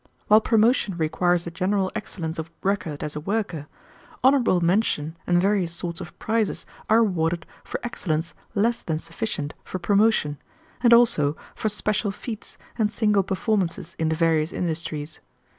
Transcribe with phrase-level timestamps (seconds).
[0.29, 3.67] While promotion requires a general excellence of record as a worker,
[4.23, 9.77] honorable mention and various sorts of prizes are awarded for excellence less than sufficient for
[9.77, 10.39] promotion,
[10.81, 15.19] and also for special feats and single performances in the various industries.